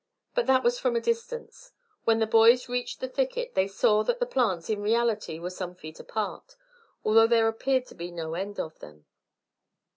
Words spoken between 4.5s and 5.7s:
in reality were